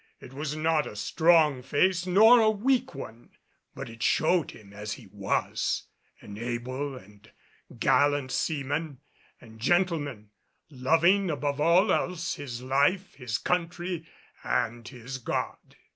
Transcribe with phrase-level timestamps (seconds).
[0.19, 3.29] It was not a strong face, nor a weak one,
[3.75, 5.83] but it showed him as he was,
[6.21, 7.29] an able and
[7.77, 8.97] gallant seaman
[9.39, 10.31] and gentleman,
[10.71, 14.03] loving above all else his life, his Country
[14.43, 15.75] and his God.